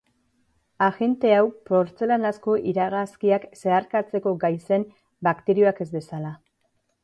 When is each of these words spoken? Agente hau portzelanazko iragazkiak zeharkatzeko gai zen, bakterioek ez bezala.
Agente 0.85 1.33
hau 1.39 1.43
portzelanazko 1.71 2.57
iragazkiak 2.73 3.47
zeharkatzeko 3.61 4.35
gai 4.47 4.53
zen, 4.71 4.89
bakterioek 5.29 5.87
ez 5.87 5.91
bezala. 5.97 6.37